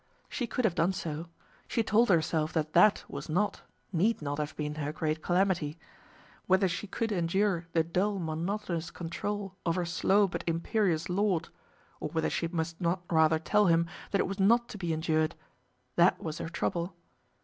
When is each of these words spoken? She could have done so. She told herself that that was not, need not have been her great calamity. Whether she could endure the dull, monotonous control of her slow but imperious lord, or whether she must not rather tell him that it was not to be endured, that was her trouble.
She 0.29 0.47
could 0.47 0.65
have 0.65 0.73
done 0.73 0.93
so. 0.93 1.27
She 1.67 1.83
told 1.83 2.09
herself 2.09 2.51
that 2.53 2.73
that 2.73 3.03
was 3.07 3.29
not, 3.29 3.61
need 3.93 4.19
not 4.19 4.39
have 4.39 4.55
been 4.55 4.73
her 4.73 4.91
great 4.91 5.21
calamity. 5.21 5.77
Whether 6.47 6.67
she 6.67 6.87
could 6.87 7.11
endure 7.11 7.67
the 7.73 7.83
dull, 7.83 8.17
monotonous 8.17 8.89
control 8.89 9.55
of 9.63 9.75
her 9.75 9.85
slow 9.85 10.27
but 10.27 10.43
imperious 10.47 11.07
lord, 11.07 11.49
or 11.99 12.09
whether 12.09 12.31
she 12.31 12.47
must 12.47 12.81
not 12.81 13.03
rather 13.11 13.37
tell 13.37 13.67
him 13.67 13.85
that 14.09 14.17
it 14.19 14.25
was 14.27 14.39
not 14.39 14.69
to 14.69 14.79
be 14.79 14.91
endured, 14.91 15.35
that 15.97 16.19
was 16.19 16.39
her 16.39 16.49
trouble. 16.49 16.95